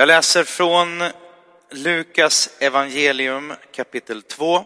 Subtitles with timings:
[0.00, 1.02] Jag läser från
[1.70, 4.64] Lukas evangelium kapitel 2,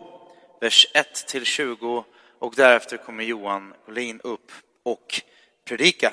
[0.60, 2.04] vers 1 till 20
[2.38, 4.52] och därefter kommer Johan Olin upp
[4.82, 5.22] och
[5.64, 6.12] predikar.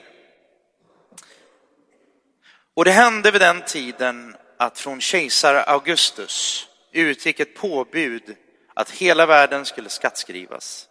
[2.73, 8.35] Och det hände vid den tiden att från kejsar Augustus utgick ett påbud
[8.74, 10.88] att hela världen skulle skattskrivas.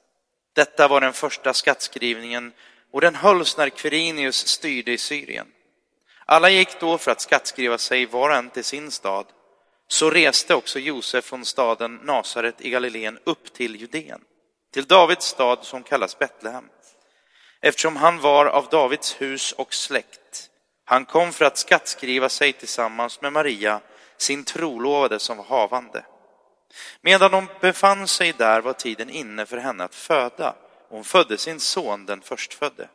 [0.54, 2.52] Detta var den första skattskrivningen
[2.92, 5.46] och den hölls när Quirinius styrde i Syrien.
[6.30, 9.26] Alla gick då för att skattskriva sig var och en till sin stad.
[9.88, 14.20] Så reste också Josef från staden Nasaret i Galileen upp till Judeen,
[14.72, 16.69] till Davids stad som kallas Betlehem,
[17.60, 20.50] eftersom han var av Davids hus och släkt.
[20.84, 23.80] Han kom för att skattskriva sig tillsammans med Maria,
[24.16, 26.05] sin trolovade som var havande.
[27.00, 30.55] Medan de befann sig där var tiden inne för henne att föda.
[30.88, 32.88] Hon födde sin son, den förstfödde.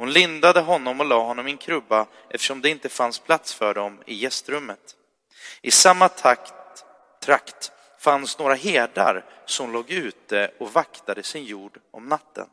[0.00, 3.74] Hon lindade honom och la honom i en krubba eftersom det inte fanns plats för
[3.74, 4.96] dem i gästrummet.
[5.62, 6.84] I samma takt,
[7.22, 12.46] trakt fanns några herdar som låg ute och vaktade sin jord om natten.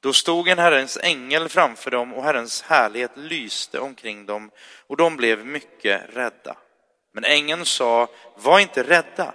[0.00, 4.50] Då stod en Herrens ängel framför dem och Herrens härlighet lyste omkring dem
[4.86, 6.56] och de blev mycket rädda.
[7.12, 9.34] Men ängeln sa, var inte rädda,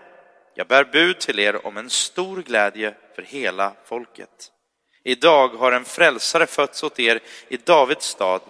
[0.53, 4.51] jag bär bud till er om en stor glädje för hela folket.
[5.07, 8.41] Idag har en frälsare fötts åt er i Davids stad.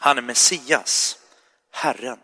[0.00, 1.18] Han är Messias,
[1.72, 2.18] Herren.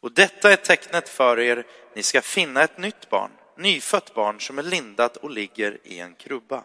[0.00, 4.58] Och detta är tecknet för er, ni ska finna ett nytt barn, nyfött barn som
[4.58, 6.64] är lindat och ligger i en krubba.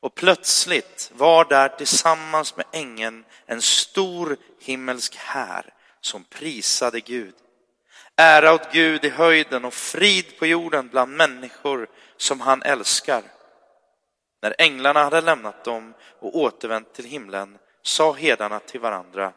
[0.00, 7.34] Och plötsligt var där tillsammans med ängeln en stor himmelsk här som prisade Gud.
[8.16, 13.22] Ära åt Gud i höjden och frid på jorden bland människor som han älskar.
[14.42, 19.32] När änglarna hade lämnat dem och återvänt till himlen sa herdarna till varandra,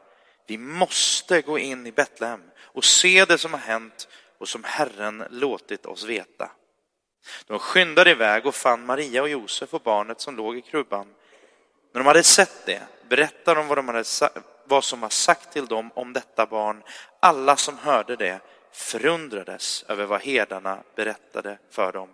[0.47, 5.23] vi måste gå in i Betlehem och se det som har hänt och som Herren
[5.29, 6.51] låtit oss veta.
[7.47, 11.07] De skyndade iväg och fann Maria och Josef och barnet som låg i krubban.
[11.93, 14.03] När de hade sett det berättade de vad, de hade,
[14.63, 16.83] vad som var sagt till dem om detta barn.
[17.19, 18.39] Alla som hörde det
[18.71, 22.09] förundrades över vad herdarna berättade för dem.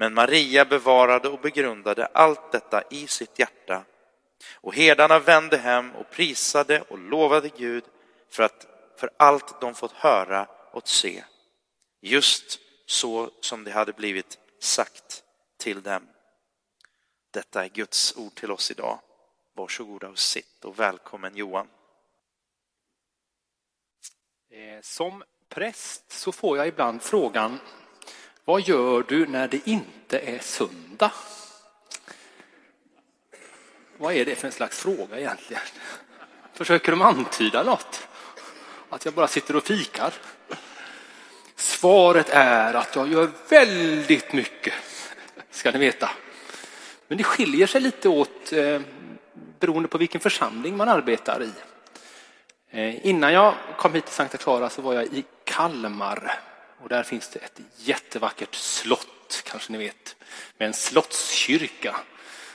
[0.00, 3.84] Men Maria bevarade och begrundade allt detta i sitt hjärta.
[4.54, 7.84] Och herdarna vände hem och prisade och lovade Gud
[8.30, 8.66] för, att,
[8.96, 11.24] för allt de fått höra och se,
[12.00, 15.24] just så som det hade blivit sagt
[15.58, 16.08] till dem.
[17.30, 19.00] Detta är Guds ord till oss idag.
[19.54, 21.68] Varsågoda och sitt och välkommen Johan.
[24.50, 27.58] Eh, som präst så får jag ibland frågan
[28.44, 31.12] vad gör du när det inte är söndag?
[33.96, 35.62] Vad är det för en slags fråga egentligen?
[36.52, 38.08] Försöker de antyda något?
[38.88, 40.12] Att jag bara sitter och fikar?
[41.56, 44.74] Svaret är att jag gör väldigt mycket,
[45.50, 46.10] ska ni veta.
[47.08, 48.80] Men det skiljer sig lite åt eh,
[49.58, 51.52] beroende på vilken församling man arbetar i.
[52.70, 56.40] Eh, innan jag kom hit till Sankta Clara så var jag i Kalmar
[56.82, 60.16] och där finns det ett jättevackert slott, kanske ni vet,
[60.58, 61.96] med en slottskyrka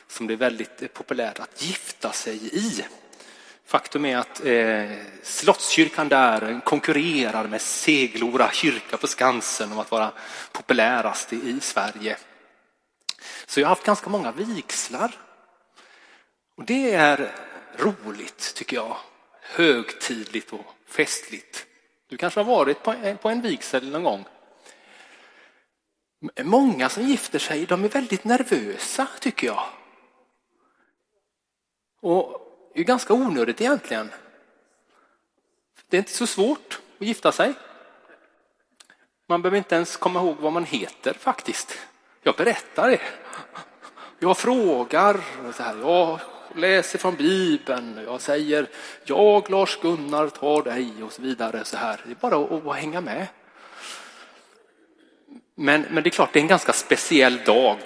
[0.08, 2.86] som det är väldigt eh, populärt att gifta sig i.
[3.66, 4.92] Faktum är att eh,
[5.24, 10.12] Slottskyrkan där konkurrerar med Seglora kyrka på Skansen om att vara
[10.52, 12.18] populärast i, i Sverige.
[13.46, 15.12] Så jag har haft ganska många vigslar.
[16.58, 17.36] Och det är
[17.78, 18.98] roligt tycker jag.
[19.42, 21.66] Högtidligt och festligt.
[22.08, 24.26] Du kanske har varit på en, på en vigsel någon gång.
[26.44, 29.64] Många som gifter sig, de är väldigt nervösa tycker jag.
[32.02, 32.42] Och
[32.74, 34.12] det är ganska onödigt egentligen.
[35.90, 37.54] Det är inte så svårt att gifta sig.
[39.28, 41.80] Man behöver inte ens komma ihåg vad man heter faktiskt.
[42.24, 43.02] Jag berättar det.
[44.20, 45.22] Jag frågar,
[45.54, 46.20] så här, jag
[46.56, 48.68] läser från Bibeln, jag säger
[49.04, 51.66] jag Lars-Gunnar tar dig och så vidare.
[51.66, 52.02] Så här.
[52.06, 53.28] Det är bara att, att hänga med.
[55.56, 57.78] Men, men det är klart, det är en ganska speciell dag.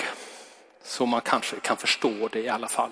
[0.83, 2.91] Så man kanske kan förstå det i alla fall.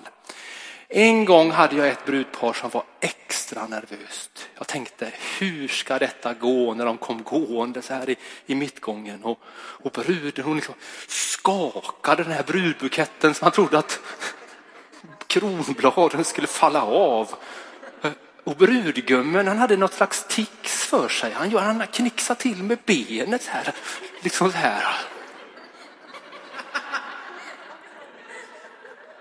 [0.90, 4.48] En gång hade jag ett brudpar som var extra nervöst.
[4.58, 8.16] Jag tänkte, hur ska detta gå när de kom gående så här i,
[8.46, 9.24] i mittgången?
[9.24, 10.74] Och, och bruden hon liksom
[11.06, 14.00] skakade den här brudbuketten som man trodde att
[15.38, 17.34] kronbladen skulle falla av.
[18.44, 21.32] Och brudgummen han hade något slags tics för sig.
[21.32, 23.74] Han, han knixade till med benet här.
[24.22, 24.84] Liksom så här.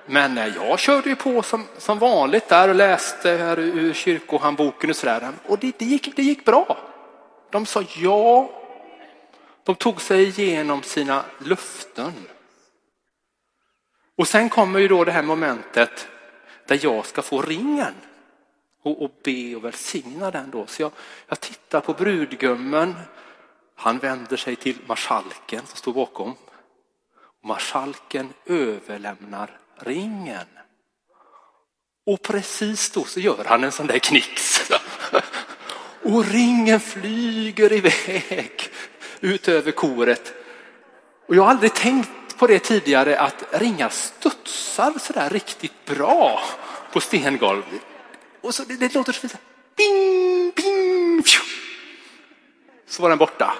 [0.06, 4.90] Men eh, jag körde ju på som, som vanligt där och läste här ur kyrkohandboken
[4.90, 5.32] och sådär.
[5.46, 6.78] Och det, det, gick, det gick bra.
[7.52, 8.50] De sa ja.
[9.64, 12.14] De tog sig igenom sina löften.
[14.18, 16.08] Och sen kommer ju då det här momentet
[16.68, 17.94] där jag ska få ringen
[18.84, 20.66] och, och be och välsigna den då.
[20.68, 20.92] Så jag,
[21.28, 22.96] jag tittar på brudgummen.
[23.76, 26.36] Han vänder sig till marskalken som står bakom.
[27.44, 30.48] Marskalken överlämnar ringen.
[32.06, 34.62] Och precis då så gör han en sån där knix.
[36.04, 38.52] Och ringen flyger iväg
[39.20, 40.34] ut över koret.
[41.28, 46.42] Och jag har aldrig tänkt på det tidigare att ringar studsar sådär riktigt bra
[46.92, 47.64] på stengolv.
[48.42, 49.38] Och så det, det låter så fint.
[49.78, 51.24] Bing, bing,
[52.88, 53.54] så var den borta.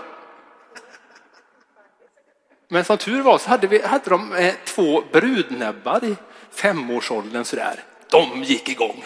[2.68, 6.16] Men som tur var så hade, vi, hade de eh, två brudnäbbar i
[6.52, 7.84] femårsåldern sådär.
[8.10, 9.04] De gick igång.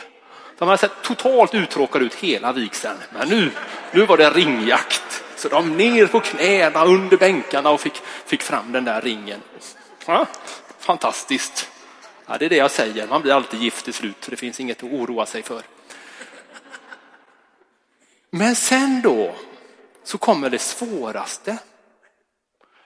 [0.57, 2.97] De hade sett totalt uttråkade ut hela vigseln.
[3.13, 3.51] Men nu,
[3.91, 5.10] nu var det ringjakt.
[5.41, 9.41] Så de ner på knäna under bänkarna och fick, fick fram den där ringen.
[10.05, 10.27] Ja,
[10.79, 11.69] fantastiskt.
[12.25, 14.27] Ja, det är det jag säger, man blir alltid gift till slut.
[14.29, 15.61] Det finns inget att oroa sig för.
[18.29, 19.35] Men sen då
[20.03, 21.57] så kommer det svåraste.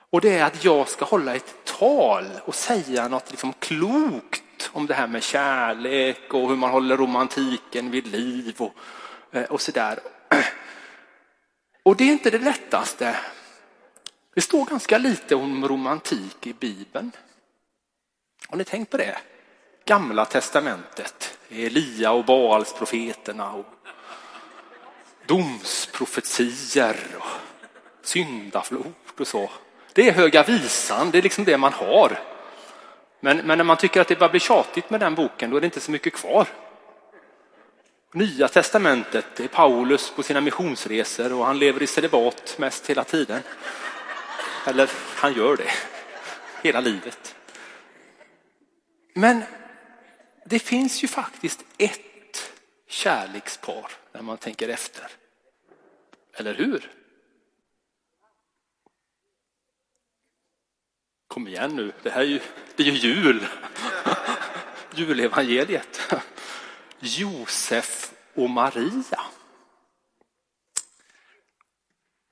[0.10, 4.88] Och det är att jag ska hålla ett tal och säga något liksom klokt om
[4.88, 8.74] det här med kärlek och hur man håller romantiken vid liv och,
[9.32, 10.00] eh, och sådär.
[11.86, 13.18] Och det är inte det lättaste.
[14.36, 17.12] Det står ganska lite om romantik i Bibeln.
[18.48, 19.18] Har ni tänkt på det?
[19.86, 23.66] Gamla testamentet, Elia och Baalsprofeterna och
[25.26, 27.26] domsprofetier och
[28.02, 29.50] syndaflod och så.
[29.94, 32.20] Det är höga visan, det är liksom det man har.
[33.20, 35.62] Men, men när man tycker att det bara blir tjatigt med den boken, då är
[35.62, 36.48] det inte så mycket kvar.
[38.16, 43.04] Nya testamentet, det är Paulus på sina missionsresor och han lever i celibat mest hela
[43.04, 43.42] tiden.
[44.68, 45.72] Eller han gör det
[46.64, 47.36] hela livet.
[49.14, 49.44] Men
[50.46, 52.52] det finns ju faktiskt ett
[52.88, 55.08] kärlekspar när man tänker efter.
[56.34, 56.92] Eller hur?
[61.28, 62.40] Kom igen nu, det här är ju,
[62.76, 63.48] det är ju jul.
[64.96, 66.16] Julevangeliet.
[67.00, 68.05] Josef
[68.36, 69.22] och Maria.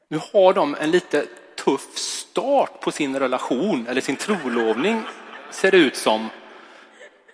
[0.10, 5.04] Nu har de en lite tuff start på sin relation, eller sin trolovning
[5.52, 6.30] ser det ut som.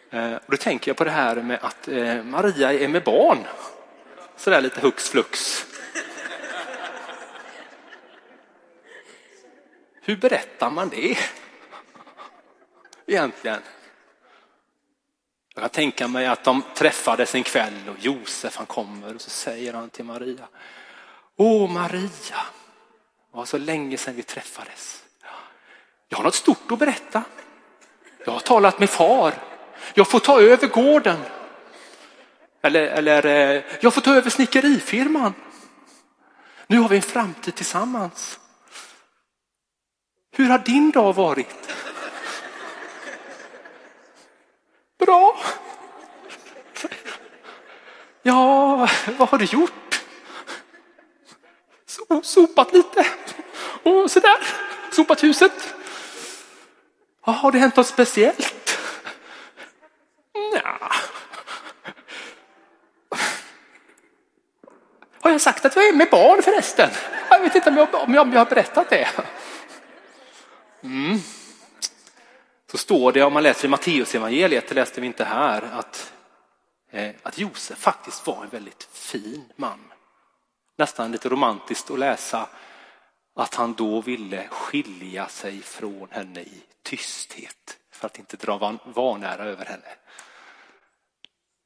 [0.09, 3.37] Eh, och då tänker jag på det här med att eh, Maria är med barn.
[4.35, 5.65] Sådär lite hux flux.
[10.01, 11.17] Hur berättar man det?
[13.05, 13.61] Egentligen.
[15.53, 19.29] Jag kan tänka mig att de träffades en kväll och Josef han kommer och så
[19.29, 20.47] säger han till Maria.
[21.35, 22.09] Åh Maria,
[23.31, 25.03] det var så länge sedan vi träffades.
[26.09, 27.23] Jag har något stort att berätta.
[28.25, 29.33] Jag har talat med far.
[29.93, 31.17] Jag får ta över gården.
[32.61, 35.33] Eller, eller eh, jag får ta över snickerifirman.
[36.67, 38.39] Nu har vi en framtid tillsammans.
[40.31, 41.69] Hur har din dag varit?
[44.99, 45.37] Bra.
[48.21, 50.01] Ja, vad har du gjort?
[51.85, 53.05] So, sopat lite
[53.83, 54.37] och sådär.
[54.91, 55.75] Sopat huset.
[57.25, 58.79] Ja, har det hänt något speciellt?
[60.53, 60.91] Nja.
[65.21, 66.89] Har jag sagt att jag är med barn förresten?
[67.29, 69.07] Jag vet inte om jag, om jag, om jag har berättat det.
[70.83, 71.19] Mm.
[72.89, 76.13] Står det, om man läser i Matteusevangeliet, det läste vi inte här, att,
[76.91, 79.79] eh, att Josef faktiskt var en väldigt fin man.
[80.77, 82.49] Nästan lite romantiskt att läsa
[83.35, 89.43] att han då ville skilja sig från henne i tysthet för att inte dra vanära
[89.43, 89.95] över henne.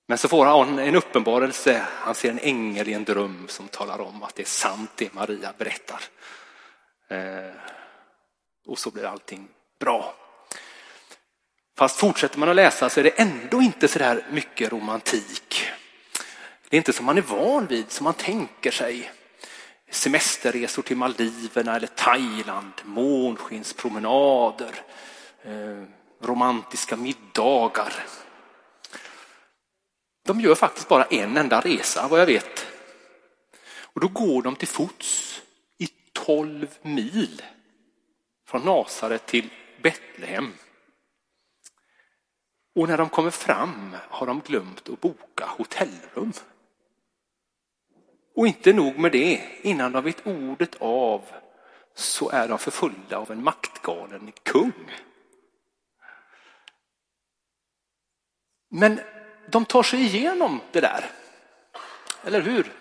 [0.07, 4.01] Men så får han en uppenbarelse, han ser en ängel i en dröm som talar
[4.01, 6.03] om att det är sant det Maria berättar.
[7.07, 7.55] Eh,
[8.65, 9.47] och så blir allting
[9.79, 10.15] bra.
[11.75, 15.65] Fast fortsätter man att läsa så är det ändå inte så där mycket romantik.
[16.69, 19.11] Det är inte som man är van vid, som man tänker sig.
[19.91, 24.75] Semesterresor till Maldiverna eller Thailand, månskinspromenader,
[25.43, 25.83] eh,
[26.21, 27.93] romantiska middagar.
[30.25, 32.67] De gör faktiskt bara en enda resa vad jag vet.
[33.75, 35.41] Och då går de till fots
[35.77, 37.41] i 12 mil
[38.47, 39.49] från Nasaret till
[39.81, 40.53] Betlehem.
[42.75, 46.33] Och när de kommer fram har de glömt att boka hotellrum.
[48.35, 51.21] Och inte nog med det, innan de vet ordet av
[51.95, 54.91] så är de förföljda av en maktgalen kung.
[58.69, 58.99] Men
[59.47, 61.11] de tar sig igenom det där.
[62.23, 62.71] Eller hur?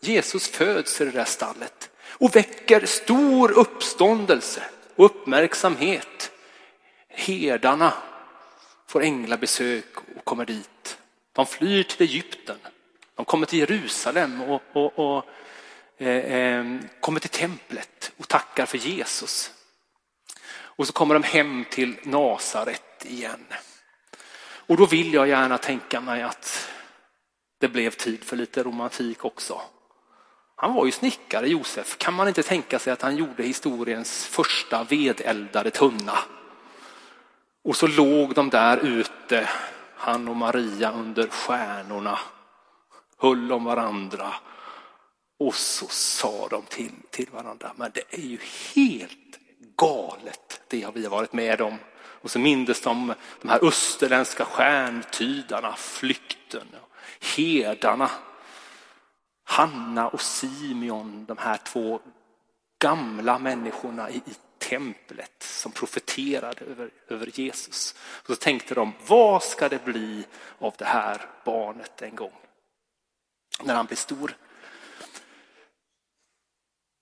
[0.00, 4.62] Jesus föds i det där stallet och väcker stor uppståndelse
[4.96, 6.30] och uppmärksamhet.
[7.08, 7.92] Herdarna
[8.86, 10.98] får änglabesök och kommer dit.
[11.32, 12.58] De flyr till Egypten.
[13.14, 15.24] De kommer till Jerusalem och, och, och
[15.98, 19.50] eh, eh, kommer till templet och tackar för Jesus.
[20.76, 23.46] Och så kommer de hem till Nasaret igen.
[24.66, 26.70] Och då vill jag gärna tänka mig att
[27.60, 29.60] det blev tid för lite romantik också.
[30.56, 31.98] Han var ju snickare Josef.
[31.98, 36.18] Kan man inte tänka sig att han gjorde historiens första vedeldade tunna?
[37.64, 39.48] Och så låg de där ute,
[39.96, 42.18] han och Maria under stjärnorna,
[43.18, 44.34] höll om varandra.
[45.38, 48.38] Och så sa de till, till varandra, men det är ju
[48.74, 49.38] helt
[49.76, 51.78] galet det har vi varit med om.
[51.96, 56.66] Och så mindes de de här österländska stjärntydarna, flykten,
[57.36, 58.10] herdarna.
[59.44, 62.00] Hanna och Simeon, de här två
[62.78, 64.22] gamla människorna i
[64.68, 67.94] templet som profeterade över, över Jesus.
[68.00, 70.24] Och så tänkte de, vad ska det bli
[70.58, 72.32] av det här barnet en gång?
[73.62, 74.36] När han blir stor.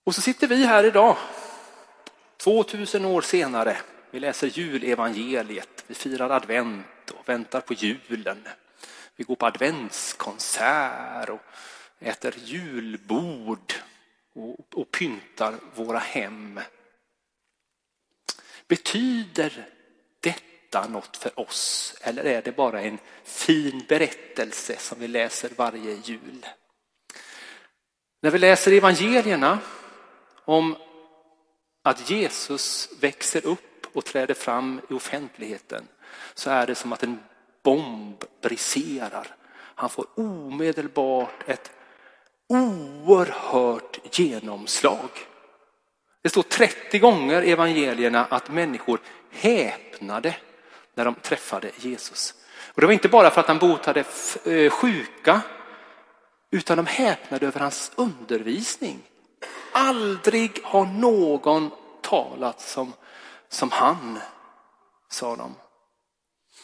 [0.04, 1.16] Och så sitter vi här idag,
[2.37, 3.76] 2000 år senare.
[4.11, 8.49] Vi läser julevangeliet, vi firar advent och väntar på julen.
[9.16, 11.40] Vi går på adventskonsert och
[11.99, 13.73] äter julbord
[14.35, 16.61] och, och pyntar våra hem.
[18.69, 19.69] Betyder
[20.21, 25.92] detta något för oss eller är det bara en fin berättelse som vi läser varje
[26.04, 26.47] jul?
[28.23, 29.59] När vi läser evangelierna
[30.45, 30.76] om
[31.83, 35.88] att Jesus växer upp och träder fram i offentligheten
[36.35, 37.19] så är det som att en
[37.62, 39.37] bomb briserar.
[39.54, 41.71] Han får omedelbart ett
[42.49, 45.11] oerhört genomslag.
[46.22, 49.00] Det står 30 gånger i evangelierna att människor
[49.30, 50.36] häpnade
[50.94, 52.34] när de träffade Jesus.
[52.74, 54.04] Och det var inte bara för att han botade
[54.44, 55.40] eh, sjuka
[56.50, 58.98] utan de häpnade över hans undervisning.
[59.72, 62.92] Aldrig har någon talat som,
[63.48, 64.18] som han,
[65.08, 65.54] sa de.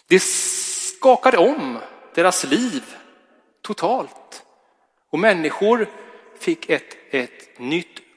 [0.09, 1.79] Det skakade om
[2.15, 2.97] deras liv
[3.63, 4.43] totalt.
[5.11, 5.89] Och människor
[6.39, 8.08] fick ett, ett nytt.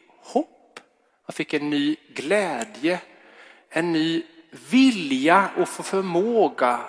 [1.31, 3.01] Jag fick en ny glädje,
[3.69, 4.23] en ny
[4.69, 6.79] vilja och förmåga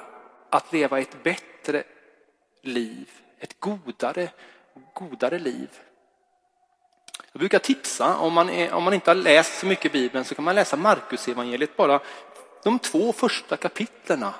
[0.51, 1.83] att leva ett bättre
[2.63, 4.31] liv, ett godare,
[4.95, 5.71] godare liv.
[7.33, 10.35] Jag brukar tipsa, om man, är, om man inte har läst så mycket Bibeln så
[10.35, 12.01] kan man läsa Markus evangeliet bara
[12.65, 14.35] de två första kapitlerna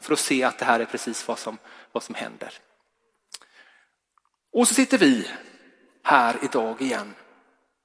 [0.00, 1.58] för att se att det här är precis vad som,
[1.92, 2.54] vad som händer.
[4.52, 5.30] Och så sitter vi
[6.02, 7.14] här idag igen,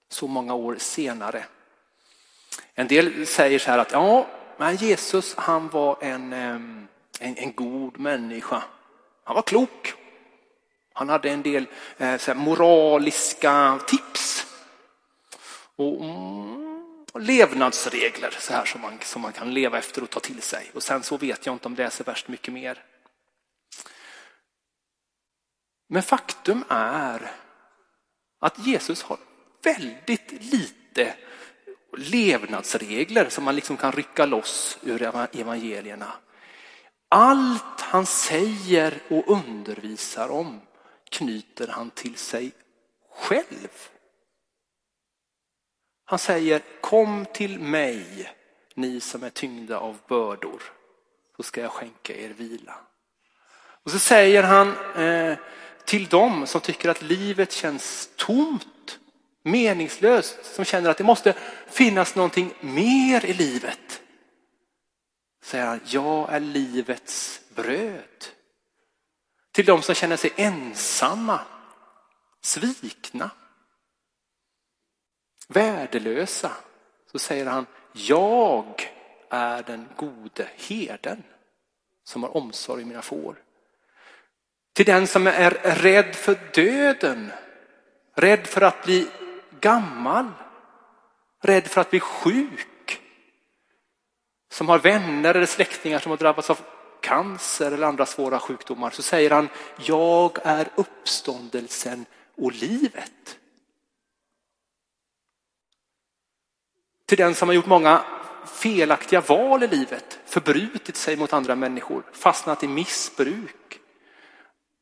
[0.10, 1.46] så många år senare.
[2.74, 6.88] En del säger så här att ja, men Jesus han var en, en,
[7.20, 8.64] en god människa.
[9.24, 9.94] Han var klok.
[10.94, 14.46] Han hade en del eh, moraliska tips.
[15.76, 20.20] Och, mm, och, levnadsregler så här som man, som man kan leva efter och ta
[20.20, 20.72] till sig.
[20.74, 22.84] Och sen så vet jag inte om det är så värst mycket mer.
[25.90, 27.32] Men faktum är
[28.40, 29.18] att Jesus har
[29.64, 31.14] väldigt lite
[31.98, 35.02] levnadsregler som man liksom kan rycka loss ur
[35.32, 36.14] evangelierna.
[37.10, 40.62] Allt han säger och undervisar om
[41.10, 42.52] knyter han till sig
[43.12, 43.90] själv.
[46.06, 48.32] Han säger kom till mig
[48.76, 50.64] ni som är tyngda av bördor
[51.38, 52.76] så ska jag skänka er vila.
[53.84, 55.38] Och så säger han eh,
[55.86, 58.68] till dem som tycker att livet känns tomt,
[59.52, 61.34] meningslöst, som känner att det måste
[61.68, 64.02] finnas någonting mer i livet.
[65.44, 68.26] Säger han, jag är livets bröd.
[69.52, 71.40] Till de som känner sig ensamma,
[72.42, 73.32] svikna,
[75.48, 76.52] värdelösa,
[77.12, 78.90] så säger han, jag
[79.30, 81.24] är den gode herden
[82.04, 83.44] som har omsorg om mina får.
[84.74, 87.32] Till den som är rädd för döden,
[88.16, 89.08] rädd för att bli
[89.62, 90.32] gammal,
[91.42, 93.02] rädd för att bli sjuk.
[94.52, 96.60] Som har vänner eller släktingar som har drabbats av
[97.02, 102.06] cancer eller andra svåra sjukdomar så säger han, jag är uppståndelsen
[102.38, 103.40] och livet.
[107.06, 108.04] Till den som har gjort många
[108.46, 113.80] felaktiga val i livet, förbrutit sig mot andra människor, fastnat i missbruk,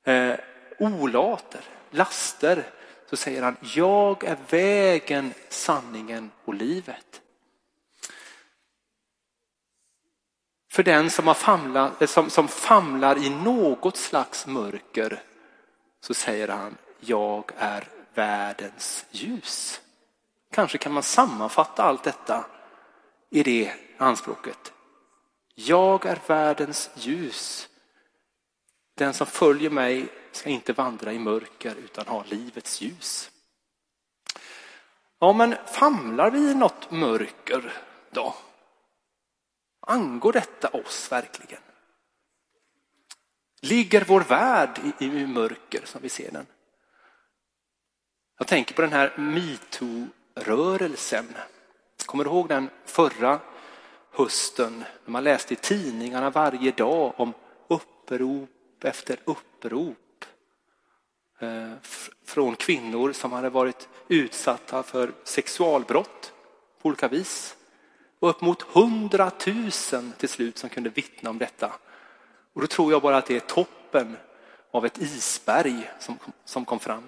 [0.05, 0.35] eh,
[0.79, 2.63] olater, laster,
[3.09, 7.21] så säger han, jag är vägen, sanningen och livet.
[10.71, 15.23] För den som, har famlat, eh, som, som famlar i något slags mörker
[16.01, 19.81] så säger han, jag är världens ljus.
[20.51, 22.45] Kanske kan man sammanfatta allt detta
[23.29, 24.73] i det anspråket.
[25.55, 27.69] Jag är världens ljus.
[28.97, 33.31] Den som följer mig ska inte vandra i mörker utan ha livets ljus.
[35.19, 37.73] Ja, men famlar vi i något mörker
[38.11, 38.35] då?
[39.79, 41.61] Angår detta oss verkligen?
[43.61, 46.45] Ligger vår värld i, i mörker som vi ser den?
[48.37, 51.25] Jag tänker på den här metoo-rörelsen.
[52.05, 53.39] Kommer du ihåg den förra
[54.11, 57.33] hösten när man läste i tidningarna varje dag om
[57.67, 58.49] upprop
[58.83, 60.25] efter upprop
[61.39, 61.73] eh,
[62.25, 66.33] från kvinnor som hade varit utsatta för sexualbrott
[66.81, 67.55] på olika vis.
[68.19, 71.73] Och upp mot hundratusen till slut som kunde vittna om detta.
[72.53, 74.17] Och då tror jag bara att det är toppen
[74.71, 77.03] av ett isberg som, som kom fram.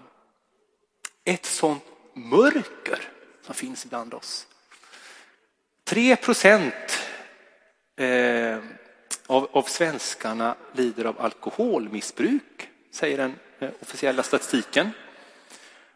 [1.24, 1.84] Ett sånt
[2.14, 3.00] mörker
[3.42, 4.48] som finns bland oss.
[5.84, 7.00] 3 procent
[7.96, 8.60] eh,
[9.30, 14.92] av, av svenskarna lider av alkoholmissbruk, säger den eh, officiella statistiken.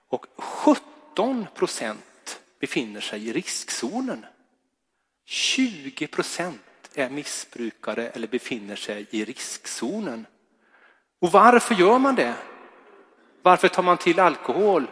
[0.09, 4.25] Och 17 procent befinner sig i riskzonen.
[5.25, 6.61] 20 procent
[6.93, 10.25] är missbrukare eller befinner sig i riskzonen.
[11.21, 12.35] Och varför gör man det?
[13.41, 14.87] Varför tar man till alkohol?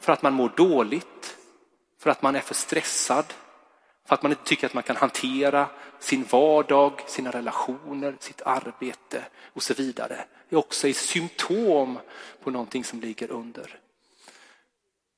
[0.00, 1.36] För att man mår dåligt,
[2.00, 3.24] för att man är för stressad,
[4.06, 9.24] för att man inte tycker att man kan hantera sin vardag, sina relationer, sitt arbete
[9.54, 10.24] och så vidare.
[10.48, 11.98] Det är också ett symptom
[12.42, 13.80] på någonting som ligger under.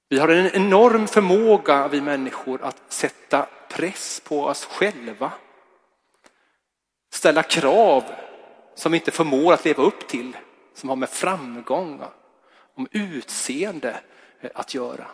[0.08, 5.32] Vi har en enorm förmåga, vi människor, att sätta press på oss själva.
[7.12, 8.04] Ställa krav
[8.74, 10.36] som vi inte förmår att leva upp till,
[10.74, 12.02] som har med framgång,
[12.74, 14.00] om utseende
[14.54, 15.06] att göra.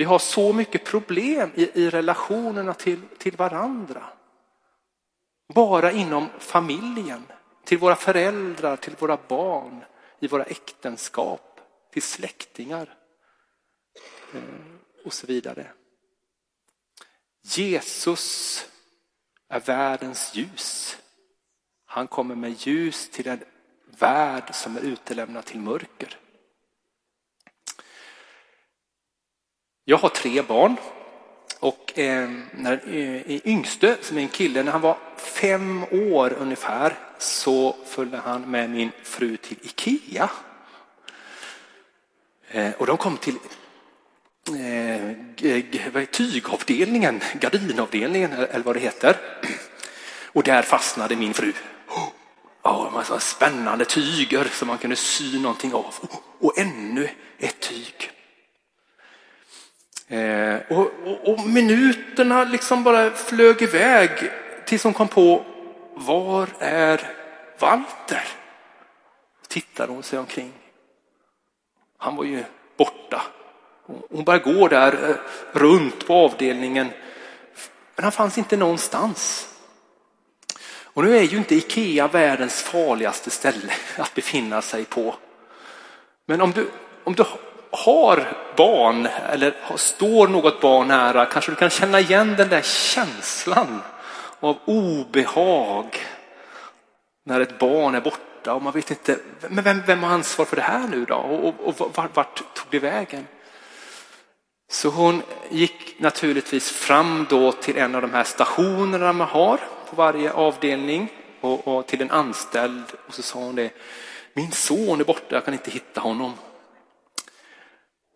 [0.00, 4.04] Vi har så mycket problem i, i relationerna till, till varandra.
[5.54, 7.22] Bara inom familjen,
[7.64, 9.84] till våra föräldrar, till våra barn,
[10.20, 11.60] i våra äktenskap,
[11.92, 12.94] till släktingar
[14.34, 14.40] eh,
[15.04, 15.66] och så vidare.
[17.42, 18.66] Jesus
[19.48, 20.98] är världens ljus.
[21.84, 23.44] Han kommer med ljus till en
[23.98, 26.18] värld som är utelämnad till mörker.
[29.84, 30.76] Jag har tre barn
[31.60, 36.98] och eh, när eh, yngste, som är en kille, när han var fem år ungefär
[37.18, 40.30] så följde han med min fru till Ikea.
[42.50, 43.36] Eh, och de kom till
[44.58, 49.16] eh, tygavdelningen, gardinavdelningen eller vad det heter.
[50.32, 51.52] Och där fastnade min fru.
[52.62, 55.94] Ja, oh, massa spännande tyger som man kunde sy någonting av.
[56.38, 58.10] Och ännu ett tyg.
[60.10, 64.10] Eh, och, och, och, minuterna liksom bara flög iväg
[64.64, 65.44] tills hon kom på,
[65.94, 67.10] var är
[67.58, 68.22] Walter?
[69.48, 70.52] Tittar hon sig omkring.
[71.98, 72.44] Han var ju
[72.76, 73.22] borta.
[74.10, 75.16] Hon bara gå där eh,
[75.52, 76.88] runt på avdelningen,
[77.96, 79.48] men han fanns inte någonstans.
[80.82, 85.14] Och nu är ju inte Ikea världens farligaste ställe att befinna sig på.
[86.26, 86.70] Men om du,
[87.04, 87.24] om du
[87.70, 93.82] har barn eller står något barn nära kanske du kan känna igen den där känslan
[94.40, 95.96] av obehag
[97.24, 100.56] när ett barn är borta och man vet inte, men vem, vem har ansvar för
[100.56, 101.14] det här nu då?
[101.14, 103.26] Och, och, och vart, vart tog det vägen?
[104.70, 109.56] Så hon gick naturligtvis fram då till en av de här stationerna man har
[109.90, 113.70] på varje avdelning och, och till en anställd och så sa hon det,
[114.32, 116.34] min son är borta, jag kan inte hitta honom.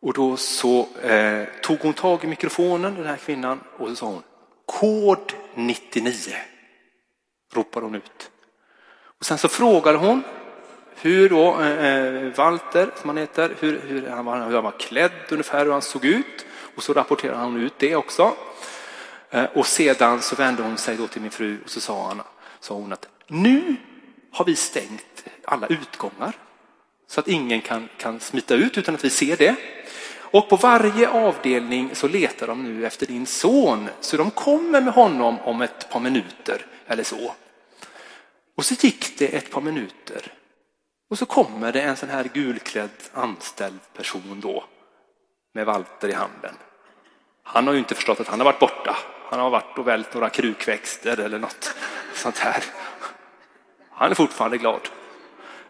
[0.05, 4.07] Och då så eh, tog hon tag i mikrofonen, den här kvinnan, och så sa
[4.07, 4.23] hon
[4.67, 6.12] kod 99.
[7.53, 8.31] Ropade hon ut.
[9.19, 10.23] Och sen så frågade hon
[10.95, 14.79] hur då eh, eh, Walter, som han heter, hur, hur, han var, hur han var
[14.79, 16.47] klädd ungefär, hur han såg ut.
[16.77, 18.33] Och så rapporterade han ut det också.
[19.31, 22.23] Eh, och sedan så vände hon sig då till min fru och så sa, han,
[22.61, 23.77] sa hon att nu
[24.33, 26.33] har vi stängt alla utgångar
[27.07, 29.57] så att ingen kan, kan smita ut utan att vi ser det.
[30.17, 34.95] Och på varje avdelning så letar de nu efter din son, så de kommer med
[34.95, 37.35] honom om ett par minuter eller så.
[38.57, 40.33] Och så gick det ett par minuter
[41.11, 44.64] och så kommer det en sån här gulklädd anställd person då
[45.53, 46.55] med Walter i handen.
[47.43, 48.97] Han har ju inte förstått att han har varit borta.
[49.31, 51.75] Han har varit och vält några krukväxter eller något
[52.14, 52.64] sånt här.
[53.90, 54.81] Han är fortfarande glad.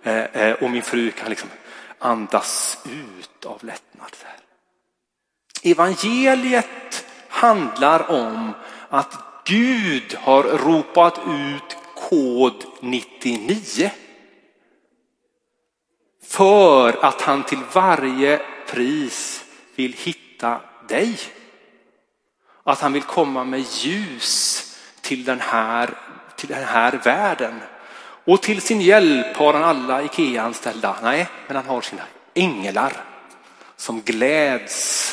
[0.05, 1.49] Eh, eh, och min fru kan liksom
[1.99, 4.17] andas ut av lättnad.
[5.63, 8.53] Evangeliet handlar om
[8.89, 13.91] att Gud har ropat ut kod 99.
[16.25, 21.19] För att han till varje pris vill hitta dig.
[22.65, 24.61] Att han vill komma med ljus
[25.01, 25.91] till den här,
[26.37, 27.61] till den här världen.
[28.25, 30.97] Och till sin hjälp har han alla Ikea-anställda.
[31.03, 32.03] Nej, men han har sina
[32.35, 32.93] änglar
[33.77, 35.11] som gläds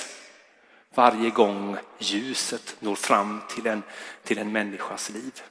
[0.96, 3.84] varje gång ljuset når fram till en,
[4.24, 5.42] till en människas liv.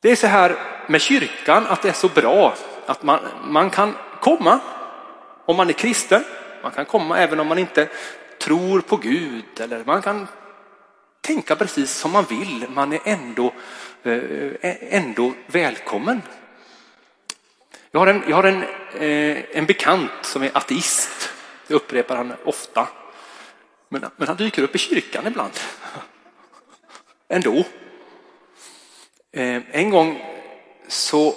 [0.00, 0.56] Det är så här
[0.88, 2.54] med kyrkan att det är så bra
[2.86, 4.60] att man, man kan komma
[5.44, 6.24] om man är kristen.
[6.62, 7.88] Man kan komma även om man inte
[8.38, 10.28] tror på Gud eller man kan
[11.24, 12.66] tänka precis som man vill.
[12.68, 13.52] Man är ändå,
[14.02, 16.22] eh, ändå välkommen.
[17.90, 18.62] Jag har, en, jag har en,
[18.94, 21.30] eh, en bekant som är ateist.
[21.66, 22.88] Det upprepar han ofta.
[23.88, 25.52] Men, men han dyker upp i kyrkan ibland.
[27.28, 27.64] Ändå.
[29.32, 30.22] Eh, en gång
[30.88, 31.34] så,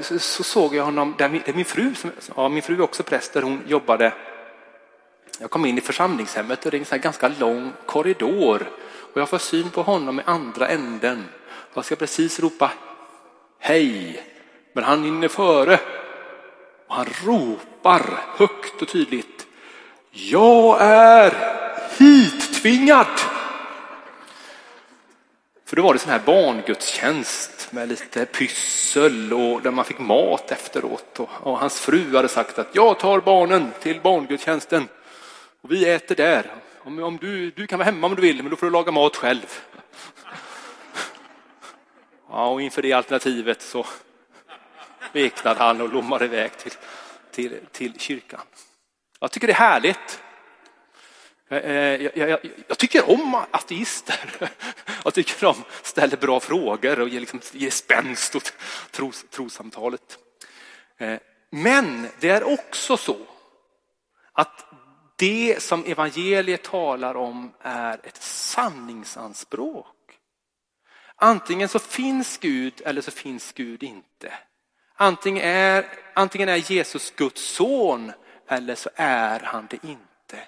[0.00, 3.02] så, så, såg jag honom, det min, min fru, som, ja, min fru är också
[3.02, 4.12] präst, där hon jobbade.
[5.38, 8.66] Jag kom in i församlingshemmet och det är en ganska lång korridor
[9.12, 11.24] och jag får syn på honom i andra änden.
[11.74, 12.72] Jag ska precis ropa
[13.58, 14.22] hej,
[14.72, 15.80] men han hinner före.
[16.86, 19.46] Och han ropar högt och tydligt.
[20.10, 21.34] Jag är
[21.98, 23.06] hittvingad.
[25.64, 30.52] För då var det sån här barngudstjänst med lite pyssel och där man fick mat
[30.52, 31.20] efteråt.
[31.20, 34.88] Och, och hans fru hade sagt att jag tar barnen till barngudstjänsten
[35.60, 36.54] och vi äter där.
[36.90, 38.92] Om, om du, du kan vara hemma om du vill, men då får du laga
[38.92, 39.60] mat själv.
[42.28, 43.86] Ja, och inför det alternativet så
[45.12, 46.72] veknade han och lommade iväg till,
[47.30, 48.40] till, till kyrkan.
[49.20, 50.22] Jag tycker det är härligt.
[51.48, 54.50] Eh, eh, jag, jag, jag, jag tycker om ateister.
[55.04, 58.52] Jag tycker de ställer bra frågor och ger, liksom, ger spänst åt
[58.90, 60.18] tros, trossamtalet.
[60.98, 61.18] Eh,
[61.50, 63.16] men det är också så
[64.32, 64.69] att
[65.20, 69.86] det som evangeliet talar om är ett sanningsanspråk.
[71.16, 74.32] Antingen så finns Gud eller så finns Gud inte.
[74.94, 78.12] Antingen är, antingen är Jesus Guds son
[78.46, 80.38] eller så är han det inte.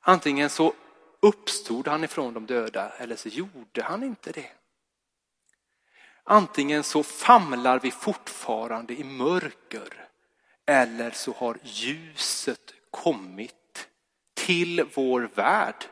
[0.00, 0.74] Antingen så
[1.20, 4.50] uppstod han ifrån de döda eller så gjorde han inte det.
[6.24, 10.07] Antingen så famlar vi fortfarande i mörker
[10.68, 13.88] eller så har ljuset kommit
[14.34, 15.84] till vår värld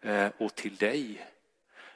[0.00, 1.26] eh, och till dig.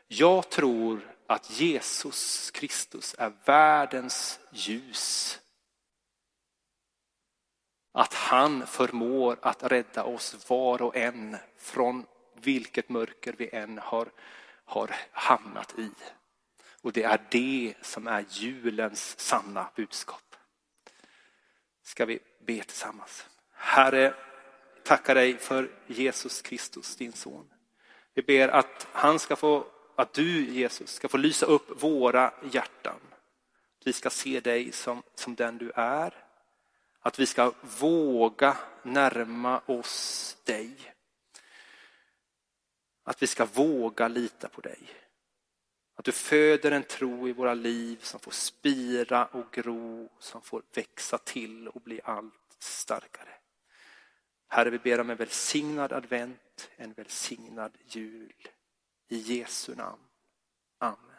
[0.06, 5.40] Jag tror att Jesus Kristus är världens ljus.
[7.92, 14.08] Att han förmår att rädda oss var och en från vilket mörker vi än har,
[14.64, 15.90] har hamnat i.
[16.82, 20.23] Och det är det som är julens sanna budskap
[21.84, 23.26] ska vi be tillsammans.
[23.52, 24.14] Herre,
[24.82, 27.50] tackar dig för Jesus Kristus, din son.
[28.14, 29.66] Vi ber att han ska få,
[29.96, 33.00] att du Jesus ska få lysa upp våra hjärtan.
[33.84, 36.14] Vi ska se dig som, som den du är.
[37.00, 40.76] Att vi ska våga närma oss dig.
[43.04, 44.78] Att vi ska våga lita på dig.
[45.94, 50.62] Att du föder en tro i våra liv som får spira och gro, som får
[50.74, 53.28] växa till och bli allt starkare.
[54.48, 58.48] Herre, vi ber om en välsignad advent, en välsignad jul.
[59.08, 60.02] I Jesu namn.
[60.78, 61.13] Amen.